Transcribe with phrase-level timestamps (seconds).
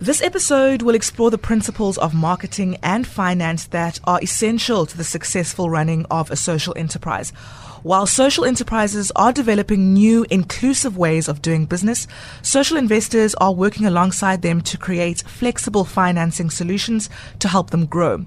[0.00, 5.02] This episode will explore the principles of marketing and finance that are essential to the
[5.02, 7.30] successful running of a social enterprise.
[7.82, 12.06] While social enterprises are developing new inclusive ways of doing business,
[12.42, 17.10] social investors are working alongside them to create flexible financing solutions
[17.40, 18.24] to help them grow.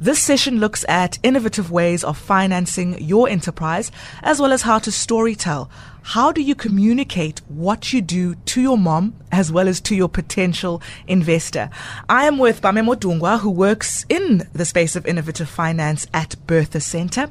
[0.00, 3.90] This session looks at innovative ways of financing your enterprise
[4.22, 5.70] as well as how to storytell.
[6.10, 10.08] How do you communicate what you do to your mom as well as to your
[10.08, 11.68] potential investor?
[12.08, 16.78] I am with Bame Modungwa, who works in the space of innovative finance at Bertha
[16.78, 17.28] Center.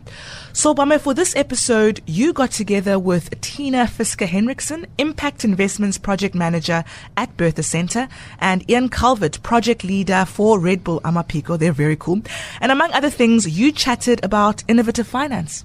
[0.52, 6.36] So, Bame, for this episode, you got together with Tina Fisker Henriksen, Impact Investments Project
[6.36, 6.84] Manager
[7.16, 11.58] at Bertha Center, and Ian Calvert, Project Leader for Red Bull Amaphiko.
[11.58, 12.24] They're very cool.
[12.60, 15.64] And among other things, you chatted about innovative finance.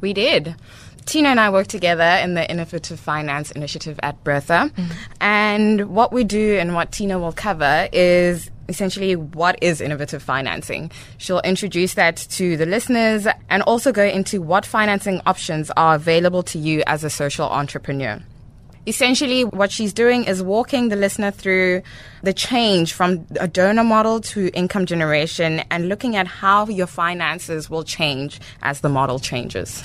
[0.00, 0.54] We did.
[1.08, 4.70] Tina and I work together in the Innovative Finance Initiative at Bertha.
[4.76, 4.92] Mm.
[5.22, 10.90] And what we do and what Tina will cover is essentially what is innovative financing.
[11.16, 16.42] She'll introduce that to the listeners and also go into what financing options are available
[16.42, 18.20] to you as a social entrepreneur.
[18.86, 21.80] Essentially, what she's doing is walking the listener through
[22.22, 27.70] the change from a donor model to income generation and looking at how your finances
[27.70, 29.82] will change as the model changes.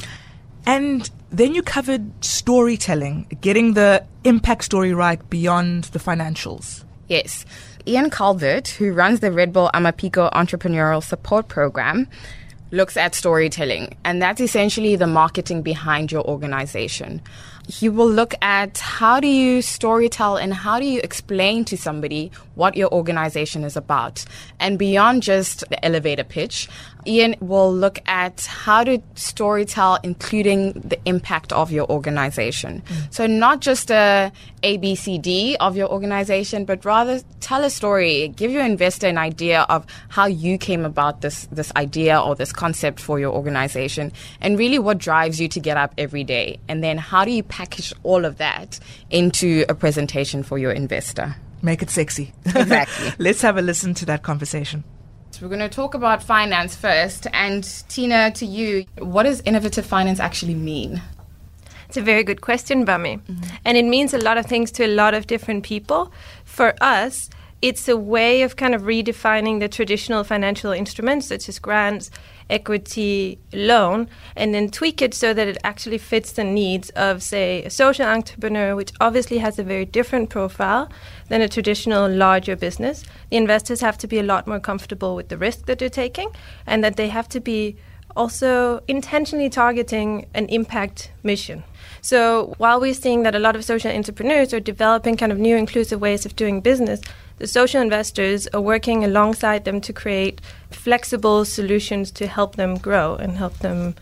[0.66, 6.84] And then you covered storytelling, getting the impact story right beyond the financials.
[7.08, 7.46] Yes.
[7.86, 12.08] Ian Calvert, who runs the Red Bull Amaphiko Entrepreneurial Support Program,
[12.72, 17.22] looks at storytelling, and that's essentially the marketing behind your organization.
[17.68, 22.32] He will look at how do you storytell and how do you explain to somebody
[22.56, 24.26] what your organization is about.
[24.60, 26.68] And beyond just the elevator pitch,
[27.08, 32.82] Ian will look at how to storytell, including the impact of your organization.
[32.86, 33.14] Mm.
[33.14, 34.32] So not just a
[34.64, 39.86] ABCD of your organization, but rather tell a story, give your investor an idea of
[40.10, 44.80] how you came about this, this idea or this concept for your organization and really
[44.80, 46.60] what drives you to get up every day.
[46.68, 48.80] And then how do you package all of that
[49.10, 51.36] into a presentation for your investor?
[51.62, 52.34] Make it sexy.
[52.46, 53.14] Exactly.
[53.20, 54.84] Let's have a listen to that conversation.
[55.44, 57.28] We're going to talk about finance first.
[57.34, 61.02] And Tina, to you, what does innovative finance actually mean?
[61.90, 63.20] It's a very good question, Bame.
[63.20, 63.56] Mm-hmm.
[63.66, 66.14] And it means a lot of things to a lot of different people.
[66.46, 67.30] For us,
[67.62, 72.10] it's a way of kind of redefining the traditional financial instruments such as grants,
[72.50, 77.64] equity, loan, and then tweak it so that it actually fits the needs of, say,
[77.64, 80.90] a social entrepreneur, which obviously has a very different profile
[81.30, 83.04] than a traditional larger business.
[83.30, 86.30] The investors have to be a lot more comfortable with the risk that they're taking,
[86.66, 87.78] and that they have to be
[88.16, 91.64] also intentionally targeting an impact mission.
[92.02, 95.56] So while we're seeing that a lot of social entrepreneurs are developing kind of new
[95.56, 97.02] inclusive ways of doing business,
[97.38, 103.16] the social investors are working alongside them to create flexible solutions to help them grow
[103.16, 103.96] and help them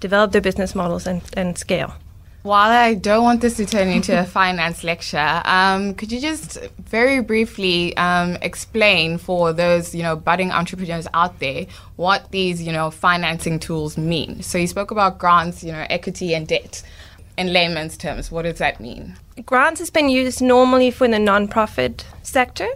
[0.00, 1.94] develop their business models and, and scale.
[2.42, 6.58] While I don't want this to turn into a finance lecture, um, could you just
[6.78, 11.66] very briefly um, explain for those you know budding entrepreneurs out there
[11.96, 14.42] what these you know financing tools mean?
[14.42, 16.84] So you spoke about grants, you know, equity and debt.
[17.36, 19.16] In layman's terms, what does that mean?
[19.44, 22.68] Grants has been used normally for the nonprofit sector,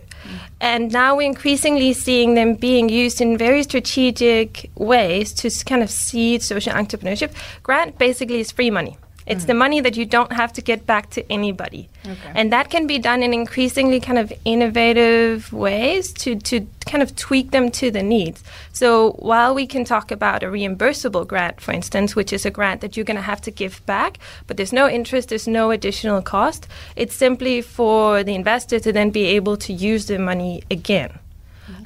[0.61, 5.89] and now we're increasingly seeing them being used in very strategic ways to kind of
[5.91, 7.33] seed social entrepreneurship.
[7.63, 8.99] Grant basically is free money.
[9.27, 9.49] It's mm.
[9.49, 11.89] the money that you don't have to get back to anybody.
[12.05, 12.33] Okay.
[12.35, 17.15] And that can be done in increasingly kind of innovative ways to, to kind of
[17.17, 18.43] tweak them to the needs.
[18.73, 22.81] So while we can talk about a reimbursable grant, for instance, which is a grant
[22.81, 26.23] that you're going to have to give back, but there's no interest, there's no additional
[26.23, 26.67] cost,
[26.97, 31.19] it's simply for the investor to then be able to use the money again.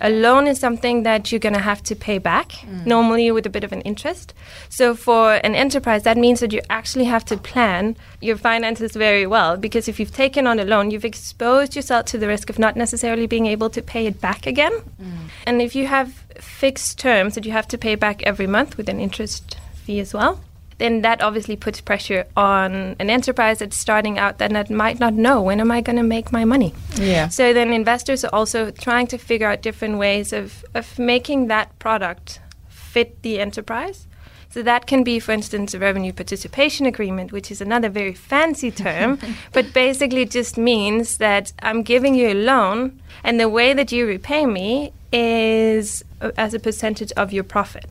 [0.00, 2.86] A loan is something that you're going to have to pay back, mm.
[2.86, 4.34] normally with a bit of an interest.
[4.68, 9.26] So for an enterprise, that means that you actually have to plan your finances very
[9.26, 12.58] well because if you've taken on a loan, you've exposed yourself to the risk of
[12.58, 14.72] not necessarily being able to pay it back again.
[15.00, 15.30] Mm.
[15.46, 18.88] And if you have fixed terms that you have to pay back every month with
[18.88, 20.40] an interest fee as well,
[20.78, 25.42] then that obviously puts pressure on an enterprise that's starting out that might not know
[25.42, 26.74] when am I going to make my money.
[26.96, 27.28] Yeah.
[27.28, 31.78] So then investors are also trying to figure out different ways of, of making that
[31.78, 34.06] product fit the enterprise.
[34.50, 38.70] So that can be, for instance, a revenue participation agreement, which is another very fancy
[38.70, 39.18] term,
[39.52, 44.06] but basically just means that I'm giving you a loan, and the way that you
[44.06, 47.86] repay me is uh, as a percentage of your profit.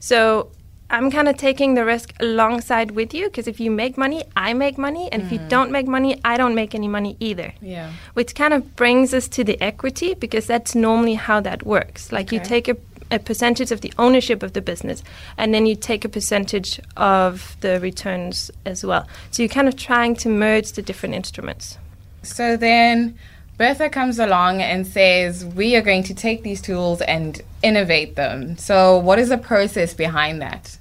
[0.00, 0.50] So
[0.90, 4.52] I'm kind of taking the risk alongside with you because if you make money, I
[4.52, 5.26] make money, and mm.
[5.26, 5.48] if you mm.
[5.48, 7.54] don't make money, I don't make any money either.
[7.62, 7.92] Yeah.
[8.14, 12.10] Which kind of brings us to the equity because that's normally how that works.
[12.12, 12.36] Like okay.
[12.36, 12.76] you take a
[13.12, 15.02] a percentage of the ownership of the business,
[15.36, 19.06] and then you take a percentage of the returns as well.
[19.30, 21.76] So you're kind of trying to merge the different instruments.
[22.22, 23.18] So then
[23.60, 28.56] Bertha comes along and says, We are going to take these tools and innovate them.
[28.56, 30.78] So, what is the process behind that?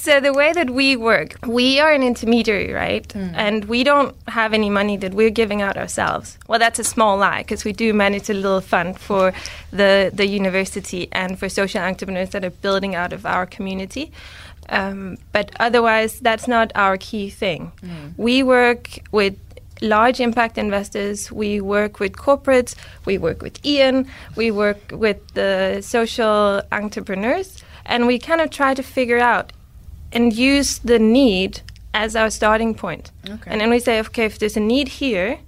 [0.00, 3.06] So the way that we work, we are an intermediary, right?
[3.08, 3.32] Mm.
[3.34, 6.38] And we don't have any money that we're giving out ourselves.
[6.48, 9.34] Well, that's a small lie because we do manage a little fund for
[9.72, 14.10] the the university and for social entrepreneurs that are building out of our community.
[14.70, 17.70] Um, but otherwise, that's not our key thing.
[17.82, 18.14] Mm.
[18.16, 19.36] We work with
[19.82, 21.30] large impact investors.
[21.30, 22.74] We work with corporates.
[23.04, 24.06] We work with Ian.
[24.34, 27.62] We work with the social entrepreneurs.
[27.84, 29.52] And we kind of try to figure out
[30.12, 31.60] and use the need
[31.94, 33.10] as our starting point.
[33.28, 33.50] Okay.
[33.50, 35.38] And then we say, okay, if there's a need here,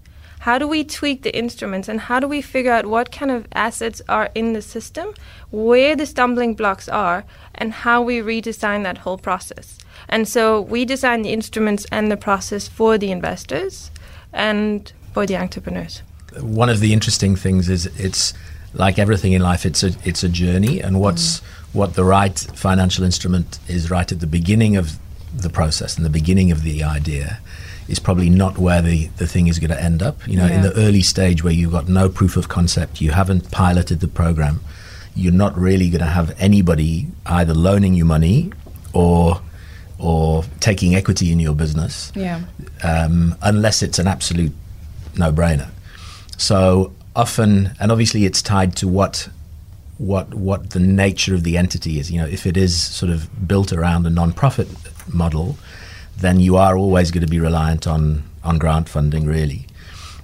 [0.40, 3.46] how do we tweak the instruments and how do we figure out what kind of
[3.52, 5.14] assets are in the system,
[5.50, 7.24] where the stumbling blocks are,
[7.54, 9.78] and how we redesign that whole process?
[10.08, 13.92] And so we design the instruments and the process for the investors
[14.32, 16.02] and for the entrepreneurs.
[16.40, 18.34] One of the interesting things is it's
[18.74, 22.38] like everything in life, it's a it's a journey, and what's mm what the right
[22.38, 24.98] financial instrument is right at the beginning of
[25.34, 27.40] the process and the beginning of the idea
[27.88, 30.26] is probably not where the, the thing is going to end up.
[30.28, 30.56] You know, yeah.
[30.56, 34.08] in the early stage where you've got no proof of concept, you haven't piloted the
[34.08, 34.60] program,
[35.14, 38.52] you're not really going to have anybody either loaning you money
[38.92, 39.40] or
[39.98, 42.40] or taking equity in your business, yeah.
[42.82, 44.52] um, unless it's an absolute
[45.16, 45.68] no-brainer.
[46.36, 49.28] So often, and obviously, it's tied to what
[50.02, 52.10] what what the nature of the entity is.
[52.10, 54.68] You know, if it is sort of built around a non-profit
[55.08, 55.56] model,
[56.18, 59.66] then you are always going to be reliant on on grant funding, really.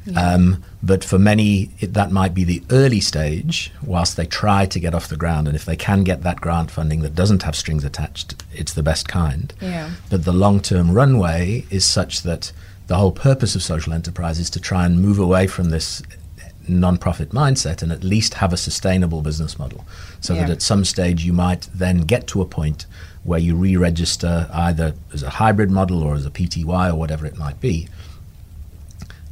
[0.05, 0.35] Yeah.
[0.35, 4.81] Um, but for many, it, that might be the early stage whilst they try to
[4.81, 5.47] get off the ground.
[5.47, 8.83] And if they can get that grant funding that doesn't have strings attached, it's the
[8.83, 9.53] best kind.
[9.61, 9.91] Yeah.
[10.11, 12.53] But the long term runway is such that
[12.87, 16.03] the whole purpose of social enterprise is to try and move away from this
[16.69, 19.85] non-profit mindset and at least have a sustainable business model.
[20.21, 20.43] So yeah.
[20.43, 22.87] that at some stage you might then get to a point
[23.25, 27.37] where you re-register either as a hybrid model or as a PTY or whatever it
[27.37, 27.89] might be.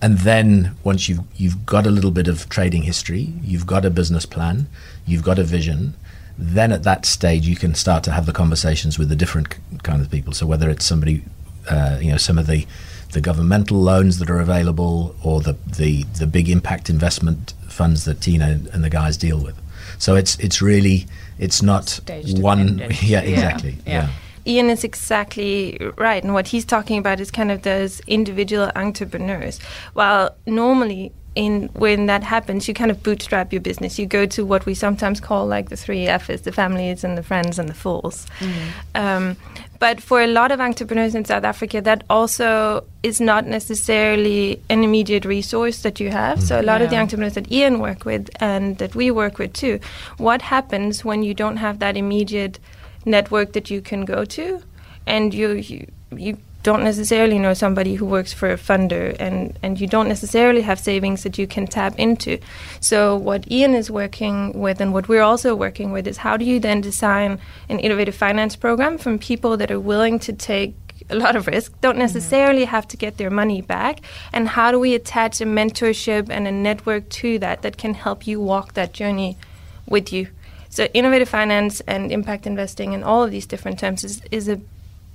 [0.02, 3.90] And then once you've you've got a little bit of trading history you've got a
[3.90, 4.68] business plan
[5.06, 5.94] you've got a vision
[6.38, 10.02] then at that stage you can start to have the conversations with the different kind
[10.02, 10.32] of people.
[10.34, 11.22] So whether it's somebody
[11.70, 12.66] uh, you know some of the
[13.12, 18.20] the governmental loans that are available or the, the, the big impact investment funds that
[18.20, 19.60] Tina and the guys deal with.
[19.98, 21.06] So it's it's really
[21.38, 23.92] it's not Stage one yeah exactly yeah.
[23.92, 24.08] yeah.
[24.46, 29.58] Ian is exactly right, and what he's talking about is kind of those individual entrepreneurs.
[29.92, 33.98] While normally in when that happens, you kind of bootstrap your business.
[33.98, 37.24] You go to what we sometimes call like the three F's: the families and the
[37.24, 38.26] friends and the fools.
[38.38, 38.70] Mm.
[38.94, 39.36] Um,
[39.78, 44.82] but for a lot of entrepreneurs in South Africa, that also is not necessarily an
[44.84, 46.42] immediate resource that you have.
[46.42, 46.84] So a lot yeah.
[46.84, 49.80] of the entrepreneurs that Ian work with and that we work with too,
[50.18, 52.58] what happens when you don't have that immediate
[53.04, 54.62] network that you can go to,
[55.06, 59.80] and you you, you don't necessarily know somebody who works for a funder and, and
[59.80, 62.40] you don't necessarily have savings that you can tap into.
[62.80, 66.44] So, what Ian is working with and what we're also working with is how do
[66.44, 70.74] you then design an innovative finance program from people that are willing to take
[71.08, 72.00] a lot of risk, don't mm-hmm.
[72.00, 72.76] necessarily mm-hmm.
[72.76, 74.00] have to get their money back,
[74.32, 78.26] and how do we attach a mentorship and a network to that that can help
[78.26, 79.36] you walk that journey
[79.86, 80.26] with you?
[80.68, 84.60] So, innovative finance and impact investing and all of these different terms is, is a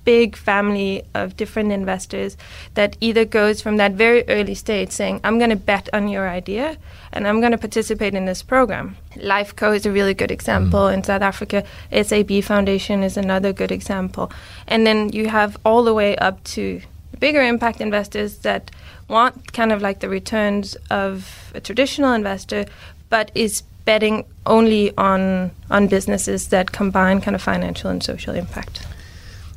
[0.04, 2.38] big family of different investors
[2.74, 6.28] that either goes from that very early stage saying, I'm going to bet on your
[6.30, 6.78] idea
[7.14, 8.98] and I'm going to participate in this program.
[9.16, 10.94] Lifeco is a really good example mm.
[10.94, 11.64] in South Africa.
[11.92, 14.32] SAB Foundation is another good example.
[14.68, 16.82] And then you have all the way up to
[17.20, 18.72] bigger impact investors that
[19.08, 22.66] want kind of like the returns of a traditional investor,
[23.10, 28.86] but is betting only on on businesses that combine kind of financial and social impact.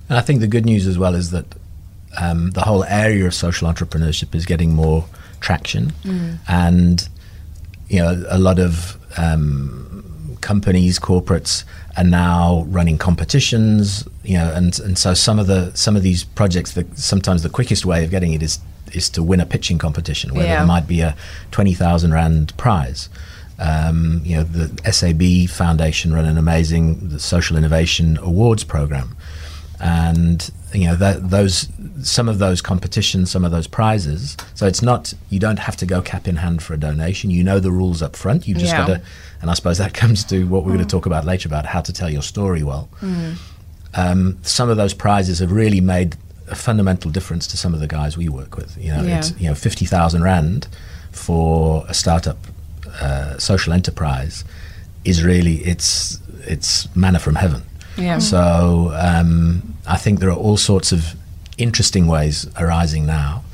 [0.09, 1.47] And I think the good news as well is that
[2.21, 5.05] um, the whole area of social entrepreneurship is getting more
[5.41, 6.39] traction, mm.
[6.49, 7.09] and
[7.89, 11.65] you know a lot of um, companies, corporates
[11.97, 14.07] are now running competitions.
[14.23, 17.51] You know, and and so some of the some of these projects, that sometimes the
[17.51, 18.61] quickest way of getting it is
[18.93, 20.59] is to win a pitching competition where yeah.
[20.59, 21.17] there might be a
[21.51, 23.09] twenty thousand rand prize.
[23.57, 29.17] Um, you know, the SAB Foundation run an amazing social innovation awards program
[29.85, 31.69] and you know that, those
[32.03, 34.37] some of those competitions, some of those prizes.
[34.55, 37.31] So it's not you don't have to go cap in hand for a donation.
[37.31, 38.49] You know the rules up front.
[38.49, 38.79] You just Yeah.
[38.79, 39.03] got to,
[39.43, 41.83] and I suppose that comes to what we're going to talk about later about how
[41.83, 42.89] to tell your story well.
[43.95, 46.17] Um, some of those prizes have really made
[46.49, 48.77] a fundamental difference to some of the guys we work with.
[48.77, 49.19] You know, Yeah.
[49.19, 50.67] it's you know fifty thousand rand
[51.13, 52.39] for a startup
[53.01, 54.45] uh, social enterprise
[55.05, 57.63] is really it's it's manna from heaven.
[57.97, 58.19] Yeah.
[58.19, 61.15] So um, I think there are all sorts of
[61.59, 63.45] interesting ways arising now,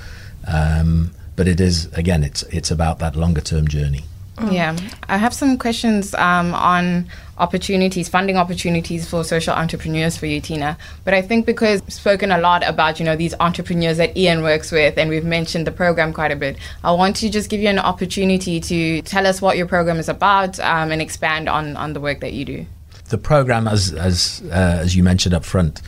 [0.47, 4.05] um, but it is again it's it's about that longer term journey.
[4.51, 4.75] Yeah,
[5.09, 10.79] I have some questions um, on opportunities, funding opportunities for social entrepreneurs for you, Tina.
[11.05, 14.43] But I think because we've spoken a lot about you know these entrepreneurs that Ian
[14.43, 16.57] works with, and we've mentioned the program quite a bit.
[16.83, 20.09] I want to just give you an opportunity to tell us what your program is
[20.09, 22.67] about um, and expand on on the work that you do.
[23.11, 25.83] The program, as as uh, as you mentioned up front,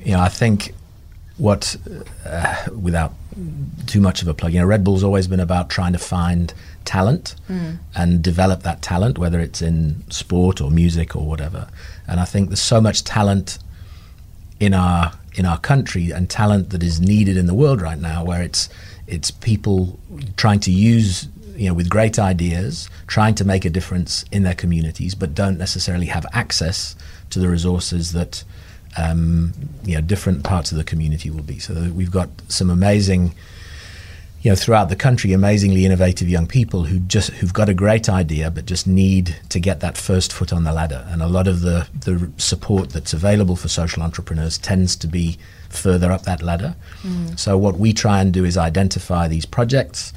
[0.00, 0.72] you know, I think
[1.36, 1.76] what,
[2.24, 3.12] uh, without
[3.86, 6.54] too much of a plug, you know, Red Bull's always been about trying to find
[6.84, 7.34] talent
[7.96, 11.66] and develop that talent, whether it's in sport or music or whatever.
[12.06, 13.58] And I think there's so much talent
[14.60, 18.24] in our in our country and talent that is needed in the world right now,
[18.24, 18.68] where it's
[19.08, 19.98] it's people
[20.36, 24.54] trying to use you know with great ideas, trying to make a difference in their
[24.54, 26.96] communities, but don't necessarily have access
[27.30, 28.44] to the resources that
[28.96, 29.52] um,
[29.84, 31.58] you know different parts of the community will be.
[31.58, 33.34] So we've got some amazing.
[34.42, 38.10] You know, throughout the country, amazingly innovative young people who just who've got a great
[38.10, 41.06] idea, but just need to get that first foot on the ladder.
[41.08, 45.38] And a lot of the the support that's available for social entrepreneurs tends to be
[45.70, 46.76] further up that ladder.
[47.36, 50.12] So what we try and do is identify these projects,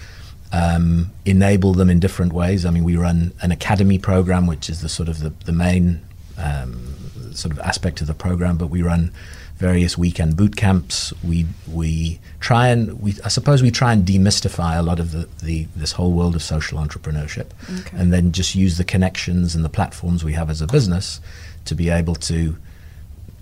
[0.52, 2.66] um, enable them in different ways.
[2.66, 6.02] I mean, we run an academy program, which is the sort of the, the main
[6.38, 6.96] um,
[7.34, 9.12] sort of aspect of the program, but we run
[9.58, 11.14] various weekend boot camps.
[11.24, 15.28] We we try and we I suppose we try and demystify a lot of the,
[15.44, 17.48] the this whole world of social entrepreneurship,
[17.94, 21.20] and then just use the connections and the platforms we have as a business
[21.66, 22.56] to be able to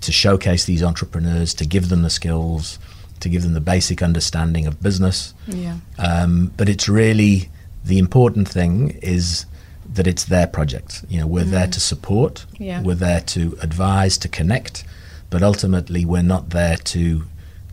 [0.01, 2.79] to showcase these entrepreneurs, to give them the skills,
[3.19, 5.33] to give them the basic understanding of business.
[5.47, 5.77] Yeah.
[5.97, 7.49] Um, but it's really
[7.83, 9.45] the important thing is
[9.93, 11.05] that it's their project.
[11.09, 12.81] You know, we're there to support, Yeah.
[12.81, 14.83] we're there to advise, to connect,
[15.29, 17.23] but ultimately we're not there to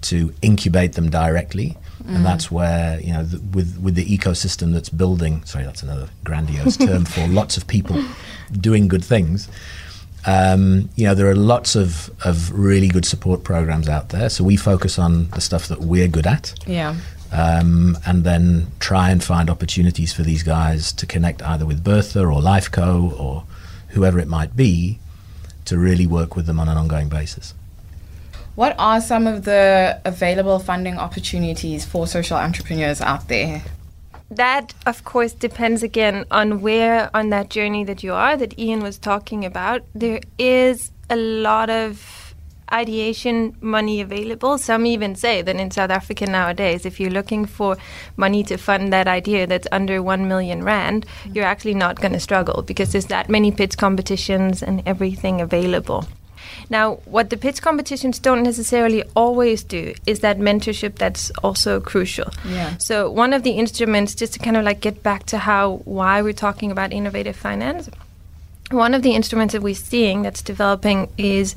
[0.03, 1.77] to incubate them directly.
[2.09, 5.45] And that's where you know, the, with with the ecosystem that's building.
[5.45, 8.03] Sorry, that's another grandiose term for lots of people
[8.61, 9.49] doing good things.
[10.27, 14.29] Um, you know, there are lots of, of really good support programs out there.
[14.31, 16.95] So we focus on the stuff that we're good at Yeah.
[17.33, 22.21] um, and then try and find opportunities for these guys to connect either with Bertha
[22.21, 23.45] or Lifeco or
[23.89, 24.99] whoever it might be
[25.65, 27.55] to really work with them on an ongoing basis.
[28.55, 33.63] What are some of the available funding opportunities for social entrepreneurs out there?
[34.37, 38.81] That, of course, depends again on where on that journey that you are, that Ian
[38.81, 39.83] was talking about.
[39.95, 42.35] There is a lot of
[42.73, 44.57] ideation money available.
[44.57, 47.77] Some even say that in South Africa nowadays, if you're looking for
[48.17, 51.35] money to fund that idea that's under 1 million rand, mm.
[51.35, 56.07] you're actually not going to struggle because there's that many pitch competitions and everything available.
[56.71, 62.31] Now, what the pitch competitions don't necessarily always do is that mentorship that's also crucial.
[62.47, 62.77] Yeah.
[62.79, 66.23] So, one of the instruments, just to kind of like get back to how, why
[66.23, 67.89] we're talking about innovative finance,
[68.71, 71.55] one of the instruments that we're seeing that's developing is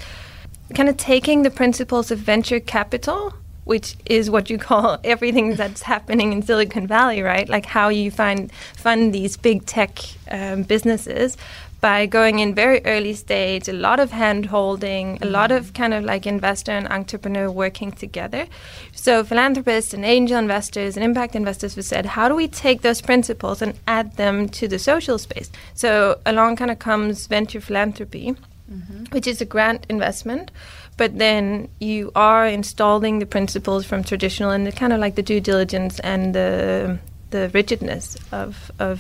[0.74, 3.34] kind of taking the principles of venture capital,
[3.64, 7.48] which is what you call everything that's happening in Silicon Valley, right?
[7.48, 10.00] Like how you find fund these big tech
[10.30, 11.38] um, businesses
[11.86, 15.58] by going in very early stage, a lot of hand holding, a lot mm.
[15.58, 18.48] of kind of like investor and entrepreneur working together.
[18.92, 23.01] So philanthropists and angel investors and impact investors have said, how do we take those
[23.01, 25.51] principles and add them to the social space?
[25.75, 28.36] So along kind of comes venture philanthropy
[28.72, 29.04] mm-hmm.
[29.12, 30.50] which is a grant investment,
[30.98, 35.22] but then you are installing the principles from traditional and the kind of like the
[35.22, 36.98] due diligence and the
[37.30, 38.98] the rigidness of of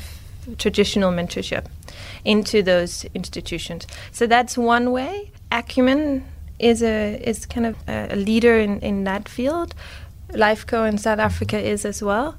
[0.57, 1.65] traditional mentorship
[2.23, 3.87] into those institutions.
[4.11, 5.31] So that's one way.
[5.51, 6.25] Acumen
[6.59, 9.75] is a is kind of a, leader in, in that field.
[10.29, 12.37] Lifeco in South Africa is as well.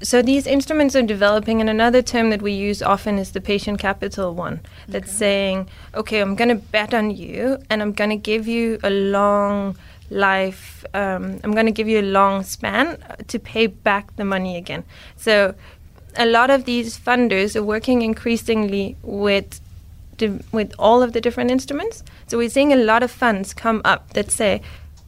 [0.00, 3.80] So these instruments are developing, and another term that we use often is the patient
[3.80, 4.60] capital one.
[4.86, 8.78] That's saying, okay, I'm going to bet on you, and I'm going to give you
[8.84, 9.76] a long
[10.10, 10.84] life.
[10.94, 14.84] Um, I'm going to give you a long span to pay back the money again.
[15.16, 15.54] So
[16.18, 19.60] a lot of these funders are working increasingly with
[20.50, 22.02] with all of the different instruments.
[22.26, 24.62] So we're seeing a lot of funds come up that say,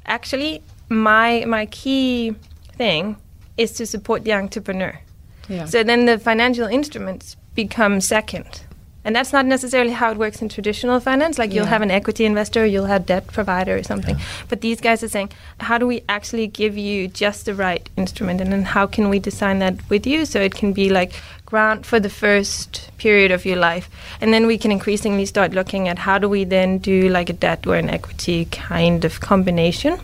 [0.06, 2.36] actually, my my key
[2.76, 3.16] thing
[3.56, 4.98] is to support the entrepreneur.
[5.48, 5.64] Yeah.
[5.64, 8.62] So then the financial instruments become second.
[9.02, 11.38] And that's not necessarily how it works in traditional finance.
[11.38, 14.16] Like you'll have an equity investor, you'll have debt provider or something.
[14.49, 18.40] But these guys are saying, how do we actually give you just the right instrument,
[18.40, 21.14] and then how can we design that with you so it can be like
[21.47, 23.88] grant for the first period of your life,
[24.21, 27.33] and then we can increasingly start looking at how do we then do like a
[27.33, 29.99] debt or an equity kind of combination.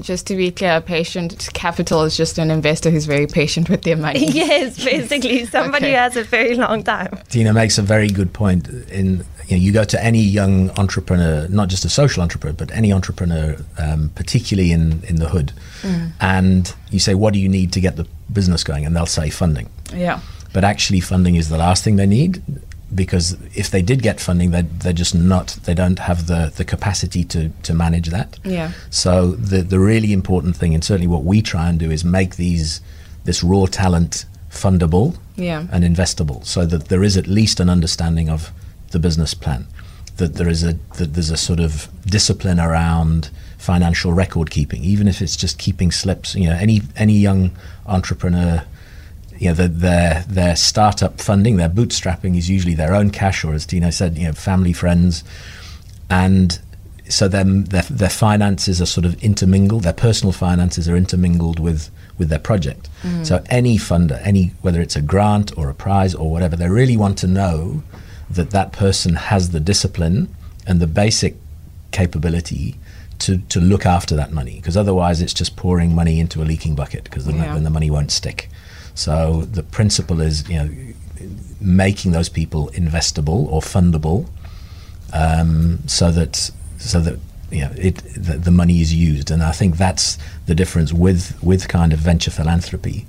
[0.00, 3.96] Just to be clear, patient capital is just an investor who's very patient with their
[3.96, 4.26] money.
[4.30, 5.92] yes, basically somebody Okay.
[5.92, 7.18] who has a very long time.
[7.28, 8.68] Tina makes a very good point.
[8.90, 12.70] In you, know, you go to any young entrepreneur, not just a social entrepreneur, but
[12.72, 15.52] any entrepreneur, um, particularly in in the hood,
[16.20, 19.30] and you say, "What do you need to get the business going?" And they'll say,
[19.30, 20.20] "Funding." Yeah.
[20.52, 22.42] But actually, funding is the last thing they need
[22.94, 25.58] because if they did get funding, they they're just not.
[25.64, 28.38] They don't have the the capacity to to manage that.
[28.44, 28.72] Yeah.
[28.90, 32.36] So the the really important thing, and certainly what we try and do, is make
[32.36, 32.80] these
[33.24, 35.66] this raw talent fundable Yeah.
[35.72, 38.52] and investable, so that there is at least an understanding of
[38.92, 39.66] the business plan,
[40.16, 45.08] that there is a that there's a sort of discipline around financial record keeping, even
[45.08, 46.34] if it's just keeping slips.
[46.36, 47.50] You know, any any young
[47.86, 48.62] entrepreneur.
[49.38, 53.54] You know, the, their their startup funding, their bootstrapping is usually their own cash, or
[53.54, 55.24] as Tina said, you know, family, friends,
[56.10, 56.58] and
[57.08, 59.84] so then their, their finances are sort of intermingled.
[59.84, 62.88] Their personal finances are intermingled with with their project.
[63.02, 63.26] Mm.
[63.26, 66.96] So any funder, any whether it's a grant or a prize or whatever, they really
[66.96, 67.82] want to know
[68.30, 70.34] that that person has the discipline
[70.66, 71.36] and the basic
[71.92, 72.76] capability
[73.18, 76.74] to, to look after that money because otherwise it's just pouring money into a leaking
[76.74, 77.54] bucket because Yeah.
[77.54, 78.50] then the money won't stick.
[78.96, 80.68] So the principle is you know
[81.60, 84.26] making those people investable or fundable
[85.12, 87.18] um, so that so that
[87.50, 89.30] you know it the, the money is used.
[89.30, 93.06] And I think that's the difference with with kind of venture philanthropy.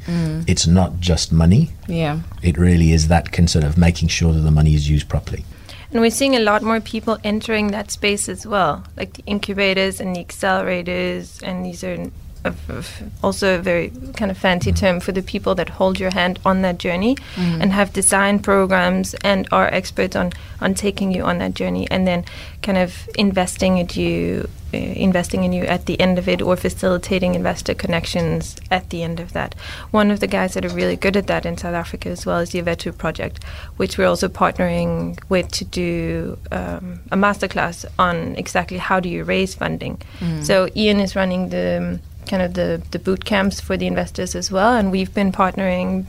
[0.48, 1.72] It's not just money.
[1.88, 2.20] Yeah.
[2.44, 5.44] it really is that concern of making sure that the money is used properly.
[5.89, 10.02] And we're seeing a lot more people entering that space as well, like the incubators
[10.02, 12.12] and the accelerators, and these are
[12.43, 12.54] a,
[13.23, 16.62] also a very kind of fancy term for the people that hold your hand on
[16.62, 21.54] that journey and have designed programs and are experts on on taking you on that
[21.54, 22.26] journey, and then
[22.63, 26.56] kind of investing at you, uh, investing in you at the end of it, or
[26.56, 29.54] facilitating investor connections at the end of that.
[29.91, 32.39] One of the guys that are really good at that in South Africa as well
[32.39, 33.43] is the Awethu project,
[33.78, 39.23] which we're also partnering with to do um, a masterclass on exactly how do you
[39.23, 40.02] raise funding.
[40.41, 44.36] So Ian is running the um, kind of the, the boot camps for the investors
[44.36, 46.06] as well, and we've been partnering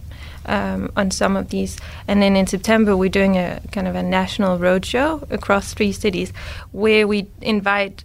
[0.46, 1.76] um, on some of these.
[2.07, 6.33] And then in September, we're doing a kind of a national roadshow across three cities
[6.72, 8.04] where we invite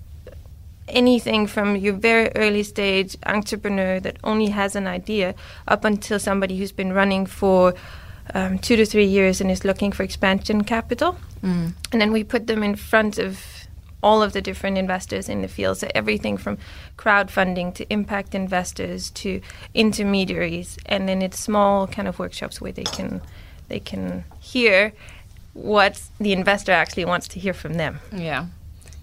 [0.87, 5.33] anything from your very early stage entrepreneur that only has an idea
[5.67, 7.73] up until somebody who's been running for
[8.33, 11.17] um, two to three years and is looking for expansion capital.
[11.91, 13.39] And then we put them in front of
[14.03, 15.77] all of the different investors in the field.
[15.77, 16.57] So everything from
[16.97, 19.41] crowdfunding to impact investors to
[19.73, 23.21] intermediaries, and then it's small kind of workshops where they can
[23.69, 24.93] they can hear
[25.53, 27.99] what the investor actually wants to hear from them.
[28.11, 28.47] Yeah.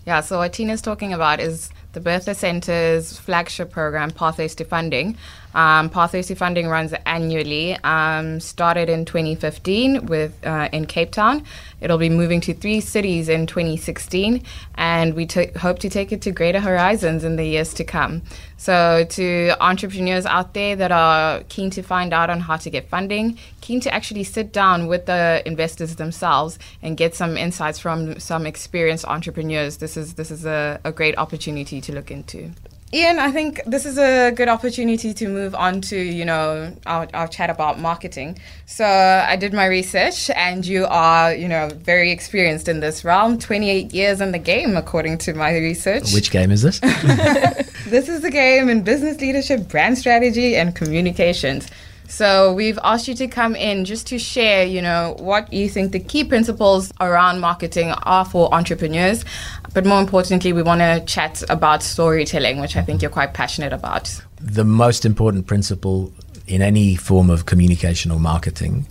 [0.06, 5.16] Yeah, so what Tina's talking about is the Bertha Center's flagship program, Pathways to Funding.
[5.54, 7.76] Um, Funding runs annually.
[7.84, 11.44] Um, started in 2015 with uh, in Cape Town.
[11.80, 14.42] It'll be moving to three cities in 2016,
[14.74, 18.22] and we ta- hope to take it to greater horizons in the years to come.
[18.56, 22.88] So, to entrepreneurs out there that are keen to find out on how to get
[22.88, 28.20] funding, keen to actually sit down with the investors themselves and get some insights from
[28.20, 32.50] some experienced entrepreneurs, this is this is a, a great opportunity to look into.
[32.92, 37.07] Ian, I think this is a good opportunity to move on to, you know, our,
[37.14, 38.37] our chat about marketing.
[38.66, 43.38] So I did my research and you are, you know, very experienced in this realm,
[43.38, 46.12] 28 years in the game, according to my research.
[46.12, 46.81] which game is this
[47.87, 51.68] This is the game in business leadership, brand strategy, and communications.
[52.11, 55.92] So we've asked you to come in just to share, you know, what you think
[55.92, 59.25] the key principles around marketing are for entrepreneurs.
[59.73, 63.73] But more importantly, we want to chat about storytelling, which I think you're quite passionate
[63.73, 64.20] about.
[64.40, 66.12] the most important principle
[66.46, 68.87] in any form of communication or marketing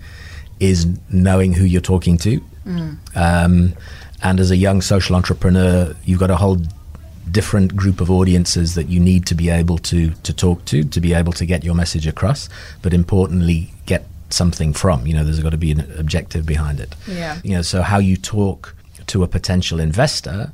[0.60, 2.42] is knowing who you're talking to.
[3.16, 3.74] Um,
[4.22, 6.58] and as a young social entrepreneur, you've got a whole
[7.32, 11.00] different group of audiences that you need to be able to to talk to to
[11.02, 12.50] be able to get your message across
[12.82, 16.96] but importantly get something from you know there's got to be an objective behind it
[17.08, 17.40] Yeah.
[17.44, 18.76] you know so how you talk
[19.08, 20.52] to a potential investor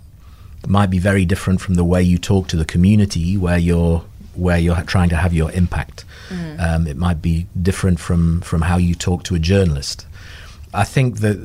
[0.67, 4.03] might be very different from the way you talk to the community where you're
[4.35, 6.03] where you're trying to have your impact.
[6.29, 6.59] Mm.
[6.59, 10.05] Um, it might be different from from how you talk to a journalist.
[10.73, 11.37] I think that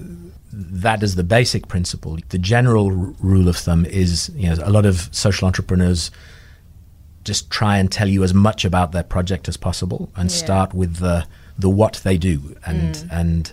[0.52, 2.18] that is the basic principle.
[2.28, 6.10] The general r- rule of thumb is, you know, a lot of social entrepreneurs
[7.24, 10.36] just try and tell you as much about their project as possible and yeah.
[10.36, 11.26] start with the
[11.58, 13.08] the what they do and mm.
[13.10, 13.52] and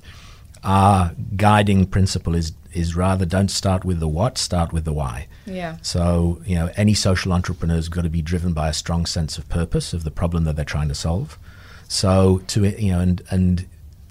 [0.64, 5.28] our guiding principle is is rather don't start with the what, start with the why.
[5.46, 5.78] Yeah.
[5.82, 9.50] So, you know, any social entrepreneur's got to be driven by a strong sense of
[9.50, 11.40] purpose of the problem that they're trying to solve.
[11.88, 13.68] So to you know and and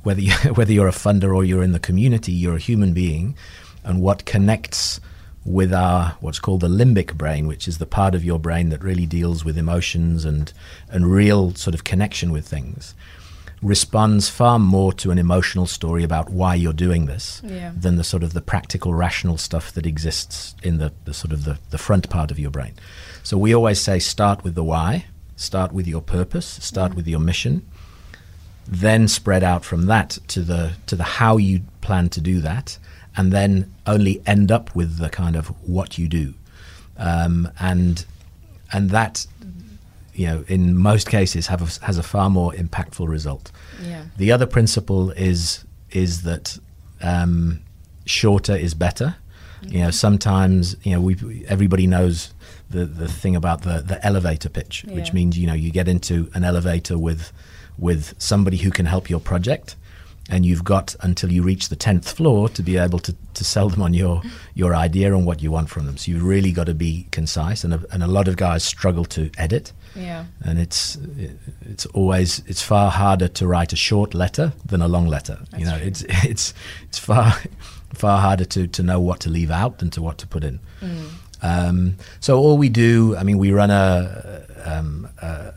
[0.07, 3.37] whether you, whether you're a funder or you're in the community, you're a human being
[3.85, 5.01] and what connects
[5.45, 8.83] with our what's called the limbic brain, which is the part of your brain that
[8.83, 10.53] really deals with emotions and
[10.89, 12.95] and real sort of connection with things
[13.63, 17.73] responds far more to an emotional story about why you're doing this yeah.
[17.75, 21.45] than the sort of the practical rational stuff that exists in the, the sort of
[21.45, 22.75] the, the front part of your brain
[23.23, 27.09] so we always say start with the why start with your purpose start mm with
[27.09, 27.67] your mission
[28.69, 32.79] then spread out from that to the to the how you plan to do that
[33.17, 36.35] and then only end up with the kind of what you do
[36.99, 38.05] um, and
[38.73, 39.27] and that
[40.17, 43.53] you know, in most cases, have a, has a far more impactful result.
[43.83, 44.05] Yeah.
[44.17, 46.59] The other principle is is that
[47.03, 47.61] um,
[48.07, 49.17] shorter is better.
[49.63, 52.33] You know, sometimes you know we everybody knows
[52.71, 54.95] the the thing about the the elevator pitch, yeah.
[54.95, 57.33] which means you know you get into an elevator with
[57.79, 59.77] with somebody who can help your project,
[60.29, 63.69] and you've got until you reach the 10th floor to be able to, to sell
[63.69, 64.23] them on your,
[64.55, 65.97] your idea and what you want from them.
[65.97, 69.05] So you've really got to be concise, and a, and a lot of guys struggle
[69.07, 69.73] to edit.
[69.95, 70.25] Yeah.
[70.43, 70.99] And it's
[71.63, 75.39] it's always it's far harder to write a short letter than a long letter.
[75.51, 75.87] That's you know, true.
[75.87, 77.35] it's it's it's far
[77.95, 80.61] far harder to, to know what to leave out than to what to put in.
[80.81, 81.09] Mm.
[81.43, 85.53] Um, so all we do, I mean, we run a, um, a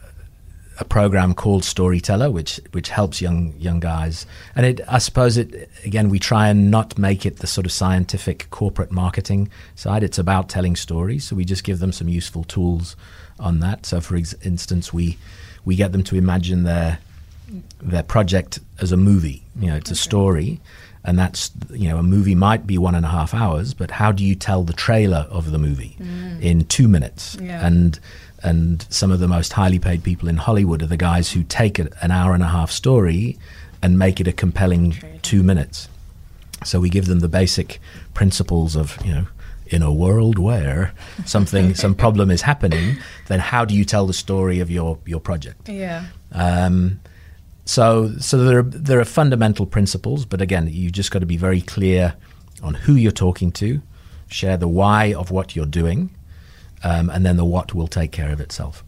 [0.80, 4.26] a program called Storyteller, which which helps young young guys.
[4.56, 7.72] And it, I suppose it again, we try and not make it the sort of
[7.72, 10.04] scientific corporate marketing side.
[10.04, 12.96] It's about telling stories, so we just give them some useful tools
[13.40, 13.86] on that.
[13.86, 15.18] So, for ex- instance, we
[15.66, 17.00] we get them to imagine their
[17.82, 19.44] their project as a movie.
[19.60, 19.98] You know, it's okay.
[19.98, 20.62] a story,
[21.04, 24.14] and that's you know a movie might be one and a half hours, but how
[24.14, 26.42] do you tell the trailer of the movie mm.
[26.42, 27.38] in two minutes?
[27.42, 27.66] Yeah.
[27.66, 28.00] And
[28.44, 31.80] and some of the most highly paid people in Hollywood are the guys who take
[31.80, 33.38] an hour and a half story
[33.82, 35.90] and make it a compelling two minutes.
[36.64, 37.80] So we give them the basic
[38.14, 39.28] principles of, you know,
[39.68, 40.94] in a world where
[41.26, 42.98] something, some problem is happening,
[43.28, 45.70] then how do you tell the story of your, your project?
[45.70, 46.06] Yeah.
[46.32, 47.00] Um,
[47.66, 51.38] so, so there are, there are fundamental principles, but again, you just got to be
[51.38, 52.16] very clear
[52.64, 53.82] on who you're talking to,
[54.28, 56.10] share the why of what you're doing,
[56.84, 58.84] um, and then the what will take care of itself.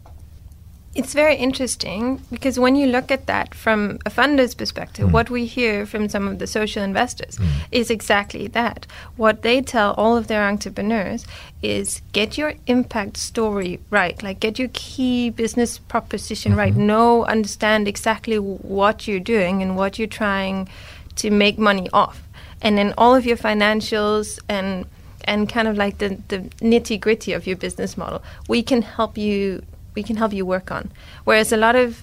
[0.94, 5.12] It's very interesting because when you look at that from a funder's perspective, mm.
[5.12, 7.48] what we hear from some of the social investors mm.
[7.70, 8.86] is exactly that.
[9.16, 11.24] What they tell all of their entrepreneurs
[11.62, 16.58] is get your impact story right, like get your key business proposition mm-hmm.
[16.58, 20.68] right, know, understand exactly what you're doing and what you're trying
[21.16, 22.22] to make money off.
[22.60, 24.84] And then all of your financials and
[25.24, 29.16] and kind of like the, the nitty gritty of your business model, we can help
[29.18, 29.62] you.
[29.94, 30.90] We can help you work on.
[31.24, 32.02] Whereas a lot of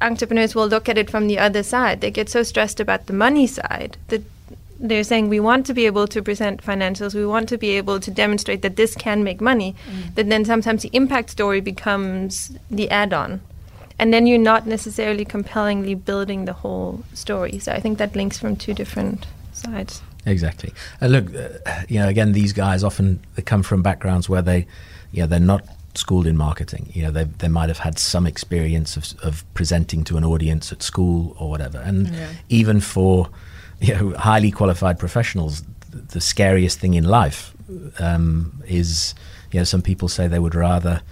[0.00, 2.00] entrepreneurs will look at it from the other side.
[2.00, 4.22] They get so stressed about the money side that
[4.78, 7.98] they're saying we want to be able to present financials, we want to be able
[8.00, 9.74] to demonstrate that this can make money.
[9.88, 10.14] Mm.
[10.14, 13.40] That then sometimes the impact story becomes the add-on,
[13.98, 17.58] and then you're not necessarily compellingly building the whole story.
[17.58, 20.02] So I think that links from two different sides.
[20.26, 20.72] Exactly.
[21.00, 24.66] And look, uh, you know, again, these guys often they come from backgrounds where they,
[25.12, 26.90] you know, they're not schooled in marketing.
[26.92, 30.72] You know, they they might have had some experience of of presenting to an audience
[30.72, 31.78] at school or whatever.
[31.78, 32.28] And yeah.
[32.48, 33.30] even for
[33.80, 37.54] you know highly qualified professionals, the scariest thing in life
[38.00, 39.14] um, is
[39.52, 41.02] you know some people say they would rather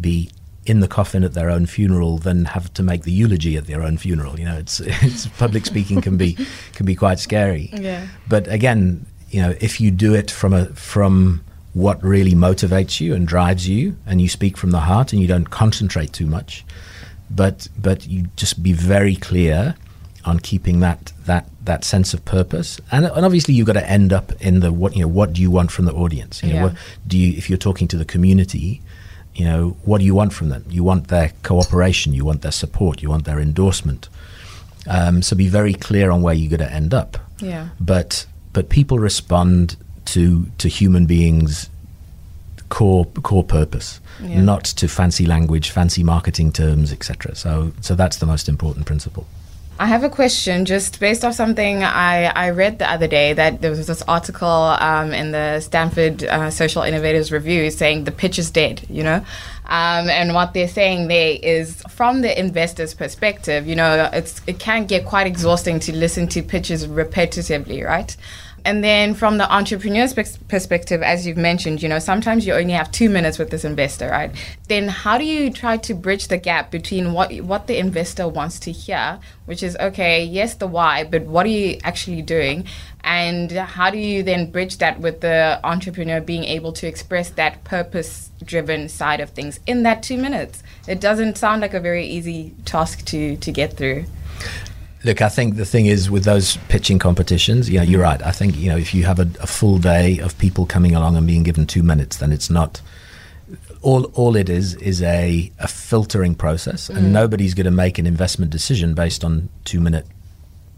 [0.00, 0.30] be
[0.68, 3.82] in the coffin at their own funeral than have to make the eulogy at their
[3.82, 4.38] own funeral.
[4.38, 6.36] You know, it's, it's public speaking can be
[6.74, 7.70] can be quite scary.
[7.72, 8.06] Yeah.
[8.28, 13.14] But again, you know, if you do it from a from what really motivates you
[13.14, 16.64] and drives you, and you speak from the heart, and you don't concentrate too much,
[17.30, 19.74] but but you just be very clear
[20.24, 24.12] on keeping that that that sense of purpose, and, and obviously you've got to end
[24.12, 26.42] up in the what you know what do you want from the audience?
[26.42, 26.54] You yeah.
[26.54, 26.76] know, what
[27.06, 28.80] do you if you're talking to the community
[29.38, 30.64] you know, what do you want from them?
[30.68, 34.08] You want their cooperation, you want their support, you want their endorsement.
[34.88, 37.18] Um, so be very clear on where you're going to end up.
[37.40, 37.68] Yeah.
[37.80, 41.70] But but people respond to to human beings'
[42.68, 44.42] core core purpose, Yeah.
[44.42, 47.36] not to fancy language, fancy marketing terms, etc.
[47.36, 49.24] So so that's the most important principle.
[49.80, 53.60] I have a question just based off something I, I read the other day that
[53.60, 58.40] there was this article um, in the Stanford uh, Social Innovation Review saying the pitch
[58.40, 59.24] is dead, you know?
[59.66, 64.58] Um, and what they're saying there is from the investor's perspective, you know, it's, it
[64.58, 68.16] can get quite exhausting to listen to pitches repetitively, right?
[68.68, 72.90] And then from the entrepreneur's perspective, as you've mentioned, you know, sometimes you only have
[72.90, 74.30] two minutes with this investor, right?
[74.68, 78.60] Then how do you try to bridge the gap between what what the investor wants
[78.60, 82.66] to hear, which is okay, yes, the why, but what are you actually doing?
[83.02, 87.64] And how do you then bridge that with the entrepreneur being able to express that
[87.64, 90.62] purpose driven side of things in that two minutes?
[90.86, 94.04] It doesn't sound like a very easy task to, to get through.
[95.04, 98.20] Look, I think the thing is with those pitching competitions, yeah, you're right.
[98.22, 101.16] I think you know if you have a, a full day of people coming along
[101.16, 102.80] and being given two minutes, then it's not.
[103.80, 108.06] All, all it is is a, a filtering process, and nobody's going to make an
[108.08, 110.04] investment decision based on two minute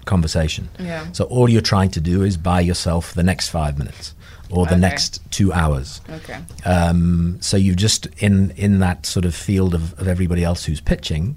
[0.04, 0.68] conversation.
[0.78, 1.10] Yeah.
[1.12, 4.14] So all you're trying to do is buy yourself the next five minutes
[4.50, 4.80] or the Okay.
[4.80, 6.00] next two hours.
[6.10, 6.40] Okay.
[6.66, 10.80] Um, so you've just in in that sort of field of, of everybody else who's
[10.82, 11.36] pitching,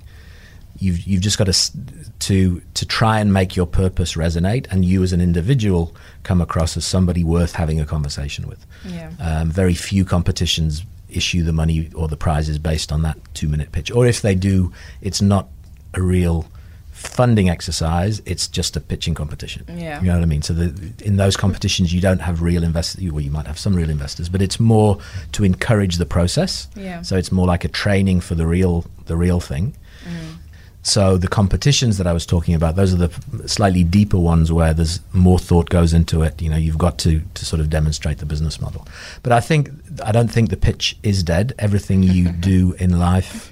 [0.84, 1.72] you've you've just got to
[2.20, 6.78] to to try and make your purpose resonate, and you as an individual come across
[6.78, 8.66] as somebody worth having a conversation with.
[8.86, 9.12] Yeah.
[9.20, 13.72] Um, very few competitions issue the money or the prizes based on that two minute
[13.72, 15.48] pitch, or if they do, it's not
[15.94, 16.46] a real
[16.92, 18.22] funding exercise.
[18.26, 19.66] It's just a pitching competition.
[19.68, 20.00] Yeah.
[20.00, 20.42] You know what I mean?
[20.42, 23.12] So the, in those competitions, you don't have real investors.
[23.12, 25.00] Well, you might have some real investors, but it's more
[25.34, 26.68] to encourage the process.
[26.76, 27.02] Yeah.
[27.02, 29.76] So it's more like a training for the real the real thing.
[30.06, 30.38] Mm.
[30.86, 34.74] So the competitions that I was talking about, those are the slightly deeper ones where
[34.74, 36.42] there's more thought goes into it.
[36.42, 38.86] You know, you've got to to sort of demonstrate the business model.
[39.24, 39.70] But I think
[40.04, 41.54] I don't think the pitch is dead.
[41.58, 43.50] Everything you do in life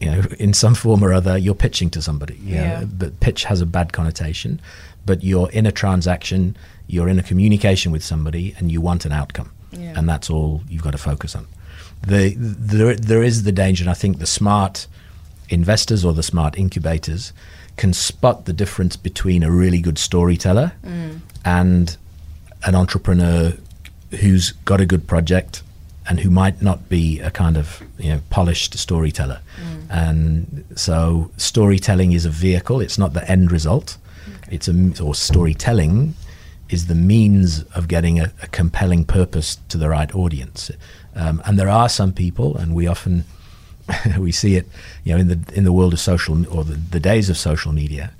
[0.00, 2.38] you know, in some form or other, you're pitching to somebody.
[2.40, 2.80] Yeah.
[2.80, 4.60] know, but pitch has a bad connotation.
[5.04, 9.10] But you're in a transaction, you're in a communication with somebody, and you want an
[9.12, 9.94] outcome, Yeah.
[9.98, 11.46] and that's all you've got to focus on.
[12.06, 14.86] The there there is the danger, and I think the smart
[15.48, 17.32] investors or the smart incubators
[17.76, 21.20] can spot the difference between a really good storyteller mm.
[21.44, 21.96] and
[22.64, 23.52] an entrepreneur
[24.20, 25.62] who's got a good project
[26.08, 29.40] and who might not be a kind of you know polished storyteller.
[29.62, 29.86] Mm.
[29.90, 33.96] And so storytelling is a vehicle; it's not the end result.
[34.26, 34.52] Mm.
[34.52, 36.14] It's a or storytelling
[36.68, 40.70] is the means of getting a, a compelling purpose to the right audience.
[41.14, 43.24] Um, and there are some people, and we often
[44.18, 44.66] we see it,
[45.04, 47.72] you know, in the in the world of social or the, the days of social
[47.72, 48.10] media.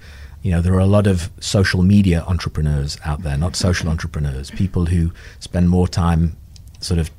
[0.43, 4.51] You know, there are a lot of social media entrepreneurs out there, not social entrepreneurs.
[4.51, 6.37] People who spend more time,
[6.81, 7.11] sort of,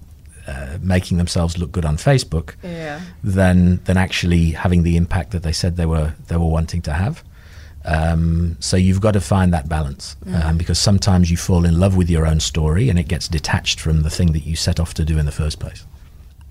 [0.48, 3.02] uh, making themselves look good on Facebook Yeah.
[3.24, 6.94] than than actually having the impact that they said they were they were wanting to
[6.94, 7.24] have.
[7.86, 11.96] Um, so you've got to find that balance um, because sometimes you fall in love
[11.96, 14.94] with your own story and it gets detached from the thing that you set off
[14.96, 15.86] to do in the first place.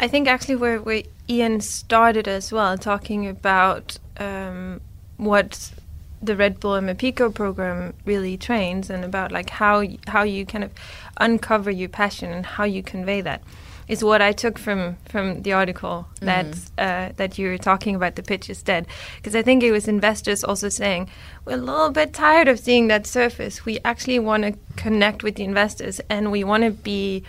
[0.01, 4.81] I think actually where, where Ian started as well, talking about um,
[5.17, 5.73] what
[6.23, 10.73] the Red Bull Amaphiko program really trains, and about like how how you kind of
[11.19, 13.43] uncover your passion and how you convey that,
[13.87, 18.17] is what I took from from the article that uh, that you were talking about.
[18.17, 21.09] The pitch is dead, because I think it was investors also saying
[21.45, 23.65] we're a little bit tired of seeing that surface.
[23.65, 27.23] We actually want to connect with the investors, and we want to be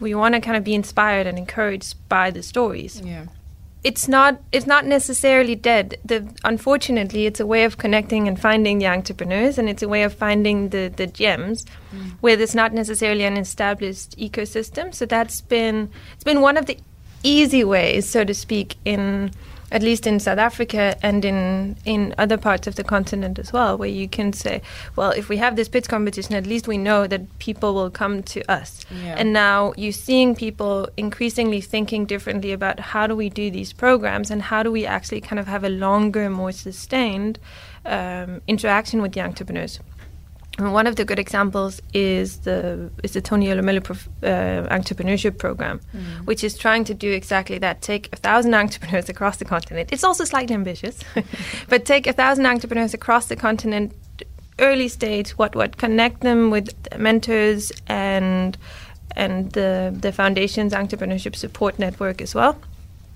[0.00, 3.00] we want to kind of be inspired and encouraged by the stories.
[3.00, 3.26] Yeah.
[3.84, 5.98] It's not it's not necessarily dead.
[6.04, 10.02] The unfortunately, it's a way of connecting and finding the entrepreneurs, and it's a way
[10.02, 12.10] of finding the the gems mm.
[12.20, 14.92] where there's not necessarily an established ecosystem.
[14.92, 16.78] So that's been it's been one of the
[17.22, 19.30] easy ways, so to speak, in
[19.72, 23.76] at least in South Africa and in in other parts of the continent as well,
[23.76, 24.62] where you can say,
[24.94, 28.22] well, if we have this pitch competition, at least we know that people will come
[28.22, 28.84] to us.
[28.90, 29.16] Yeah.
[29.18, 34.30] And now you're seeing people increasingly thinking differently about how do we do these programs
[34.30, 37.38] and how do we actually kind of have a longer, more sustained
[37.84, 39.80] um, interaction with the entrepreneurs.
[40.58, 45.36] And one of the good examples is the is the Tony Elumelu prof, uh, entrepreneurship
[45.38, 45.80] program,
[46.24, 47.82] which is trying to do exactly that.
[47.82, 49.90] Take a thousand entrepreneurs across the continent.
[49.92, 51.00] It's also slightly ambitious,
[51.68, 53.92] but take a thousand entrepreneurs across the continent,
[54.58, 55.32] early stage.
[55.32, 58.56] What what connect them with mentors and
[59.14, 62.56] and the the foundation's entrepreneurship support network as well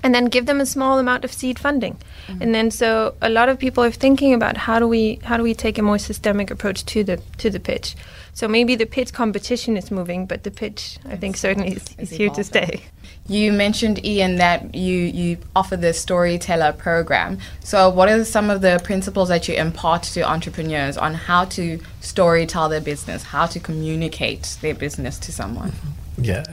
[0.02, 1.96] and then give them a small amount of seed funding.
[2.26, 2.42] Mm-hmm.
[2.42, 5.42] And then so a lot of people are thinking about how do we how do
[5.42, 7.96] we take a more systemic approach to the to the pitch.
[8.32, 12.10] So maybe the pitch competition is moving, but the pitch I think certainly is, is
[12.10, 12.82] here to stay.
[13.28, 17.38] You mentioned Ian that you you offer the storyteller program.
[17.62, 21.80] So what are some of the principles that you impart to entrepreneurs on how to
[22.00, 25.72] story tell their business, how to communicate their business to someone?
[26.16, 26.44] Yeah.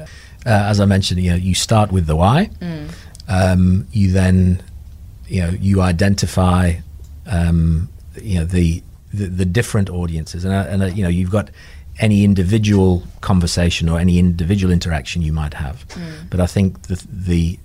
[0.46, 2.50] Uh, as I mentioned, you know, you start with the why.
[2.62, 2.90] Mm
[3.28, 4.62] um, you then,
[5.28, 6.76] you know, you identify,
[7.26, 7.90] um,
[8.22, 8.82] you know, the,
[9.14, 11.50] the, the different audiences, and, uh, and uh, you know, you've got
[12.00, 15.88] any individual conversation or any individual interaction you might have.
[15.90, 16.30] Mm.
[16.30, 17.60] But I think the, the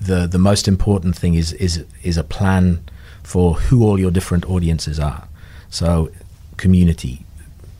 [0.00, 2.80] the the most important thing is is is a plan
[3.22, 5.28] for who all your different audiences are.
[5.68, 6.10] So,
[6.56, 7.24] community,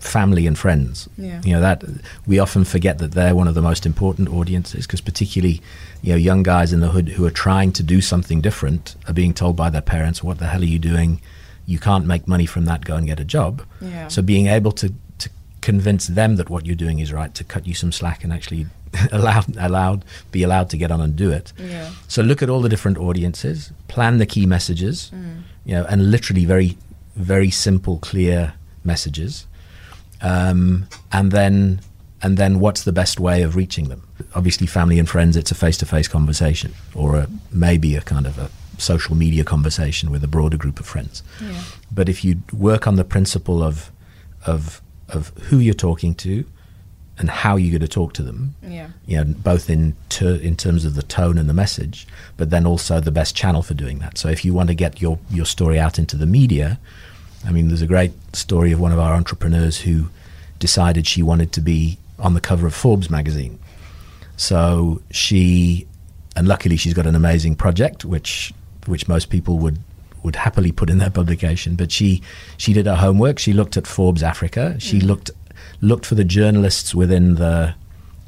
[0.00, 1.08] family and friends.
[1.16, 1.40] Yeah.
[1.44, 1.84] You know that
[2.26, 5.60] we often forget that they're one of the most important audiences because particularly
[6.02, 9.14] you know young guys in the hood who are trying to do something different are
[9.14, 11.20] being told by their parents, "What the hell are you doing?
[11.66, 12.84] You can't make money from that.
[12.84, 14.08] Go and get a job." Yeah.
[14.08, 17.66] So being able to to convince them that what you're doing is right, to cut
[17.66, 18.66] you some slack and actually
[19.12, 21.52] allowed allowed be allowed to get on and do it.
[21.58, 21.90] Yeah.
[22.08, 25.42] So look at all the different audiences, plan the key messages, mm.
[25.66, 26.78] you know, and literally very
[27.16, 29.46] very simple, clear messages
[30.22, 31.80] um, and then
[32.22, 34.06] and then what's the best way of reaching them?
[34.34, 38.50] Obviously, family and friends, it's a face-to-face conversation, or a, maybe a kind of a
[38.78, 41.22] social media conversation with a broader group of friends.
[41.40, 41.62] Yeah.
[41.90, 43.90] But if you work on the principle of
[44.46, 46.44] of of who you're talking to
[47.18, 48.88] and how you're going to talk to them, yeah.
[49.06, 52.06] you know, both in ter- in terms of the tone and the message,
[52.36, 54.16] but then also the best channel for doing that.
[54.16, 56.78] So if you want to get your your story out into the media,
[57.46, 60.08] I mean, there's a great story of one of our entrepreneurs who
[60.58, 63.58] decided she wanted to be on the cover of Forbes magazine.
[64.36, 65.86] So she,
[66.36, 68.52] and luckily she's got an amazing project, which
[68.86, 69.78] which most people would
[70.22, 71.76] would happily put in their publication.
[71.76, 72.22] But she
[72.56, 73.38] she did her homework.
[73.38, 74.76] She looked at Forbes Africa.
[74.78, 75.04] She mm.
[75.04, 75.30] looked
[75.80, 77.74] looked for the journalists within the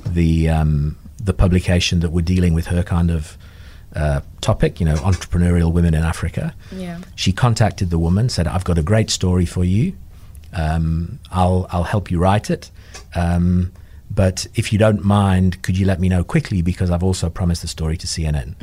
[0.06, 3.36] the um, the publication that were dealing with her kind of
[3.94, 6.54] uh, topic, you know, entrepreneurial women in Africa.
[6.70, 7.00] Yeah.
[7.14, 9.94] She contacted the woman, said, "I've got a great story for you.
[10.52, 12.70] Um, I'll I'll help you write it.
[13.14, 13.72] Um,
[14.10, 17.62] but if you don't mind, could you let me know quickly because I've also promised
[17.62, 18.54] the story to CNN."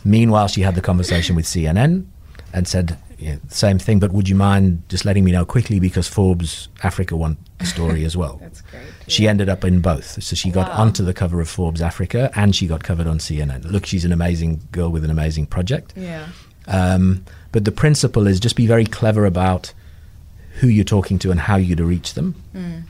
[0.04, 2.06] Meanwhile, she had the conversation with CNN
[2.54, 6.08] and said, yeah, same thing, but would you mind just letting me know quickly because
[6.08, 8.36] Forbes Africa want the story as well.
[8.40, 8.82] That's great.
[9.12, 10.22] She ended up in both.
[10.22, 10.78] So she got wow.
[10.78, 13.70] onto the cover of Forbes Africa and she got covered on CNN.
[13.70, 15.92] Look, she's an amazing girl with an amazing project.
[15.96, 16.26] Yeah.
[16.66, 19.72] Um, but the principle is just be very clever about
[20.60, 22.34] who you're talking to and how you're to reach them.
[22.54, 22.82] Mm.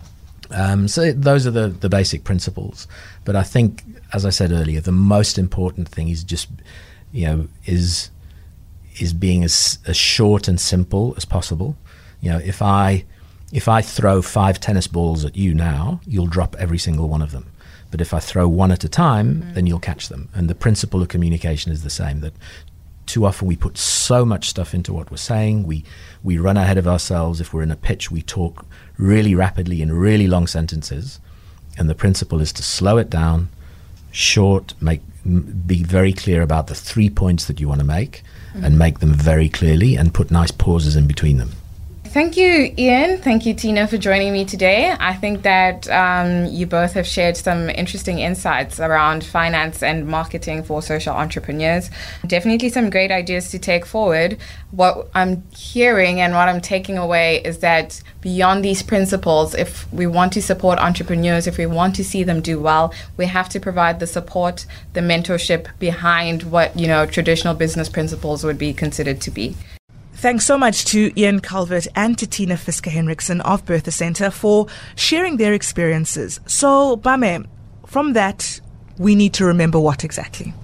[0.51, 2.87] Um, so those are the, the basic principles.
[3.25, 3.83] But I think,
[4.13, 6.49] as I said earlier, the most important thing is just,
[7.13, 8.11] you know, is
[9.01, 11.77] is being as, as short and simple as possible.
[12.21, 13.05] You know, if I
[13.53, 17.31] if I throw five tennis balls at you now, you'll drop every single one of
[17.31, 17.47] them.
[17.91, 19.55] But if I throw one at a time, mm.
[19.55, 20.31] then you'll catch them.
[20.35, 22.21] And the principle of communication is the same.
[22.21, 22.33] That
[23.05, 25.65] too often we put so much stuff into what we're saying.
[25.65, 25.85] We
[26.23, 27.41] we run ahead of ourselves.
[27.41, 28.65] If we're in a pitch, we talk
[28.97, 31.21] really rapidly in really long sentences.
[31.77, 33.51] And the principle is to slow it down,
[34.11, 35.03] short, make
[35.67, 38.65] be very clear about the three points that you want to make mm-hmm.
[38.65, 41.53] and make them very clearly and put nice pauses in between them.
[42.13, 43.23] Thank you, Ian.
[43.23, 44.95] Thank you, Tina, for joining me today.
[45.01, 50.63] I think that um, you both have shared some interesting insights around finance and marketing
[50.63, 51.89] for social entrepreneurs.
[52.27, 54.37] Definitely some great ideas to take forward.
[54.73, 60.07] What I'm hearing and what I'm taking away is that beyond these principles, if we
[60.07, 63.59] want to support entrepreneurs, if we want to see them do well, we have to
[63.59, 69.19] provide the support, the mentorship behind what you know traditional business principles would be considered
[69.23, 69.57] to be.
[70.23, 74.69] Thanks so much to Ian Calvert and to Tina Fisker Henriksen of Bertha Center for
[74.95, 76.39] sharing their experiences.
[76.47, 77.49] So, Bame,
[77.89, 78.61] from that,
[78.99, 80.55] we need to remember what exactly?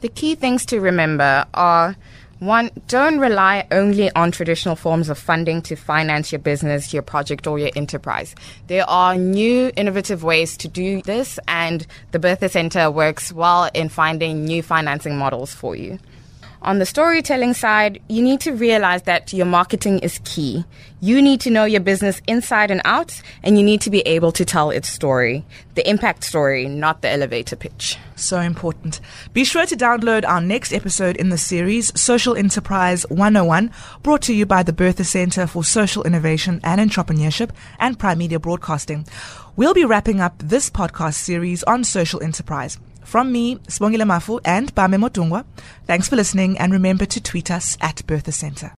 [0.00, 1.94] The key things to remember are
[2.40, 7.46] one, don't rely only on traditional forms of funding to finance your business, your project,
[7.46, 8.34] or your enterprise.
[8.66, 13.90] There are new innovative ways to do this, and the Bertha Center works well in
[13.90, 16.00] finding new financing models for you.
[16.64, 20.64] On the storytelling side, you need to realize that your marketing is key.
[20.98, 24.32] You need to know your business inside and out, and you need to be able
[24.32, 25.44] to tell its story.
[25.74, 27.98] The impact story, not the elevator pitch.
[28.16, 29.02] So important.
[29.34, 33.70] Be sure to download our next episode in the series, Social Enterprise 101,
[34.02, 38.40] brought to you by the Bertha Center for Social Innovation and Entrepreneurship and Prime Media
[38.40, 39.06] Broadcasting.
[39.56, 42.78] We'll be wrapping up this podcast series on social enterprise.
[43.04, 45.44] From me, Sibongile Mafu and Bame Motungwa,
[45.86, 48.72] thanks for listening and remember to tweet us at Bertha Center.